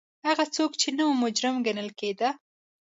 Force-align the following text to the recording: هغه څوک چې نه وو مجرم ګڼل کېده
هغه 0.27 0.45
څوک 0.55 0.71
چې 0.81 0.89
نه 0.97 1.03
وو 1.07 1.19
مجرم 1.23 1.55
ګڼل 1.67 1.89
کېده 1.99 2.29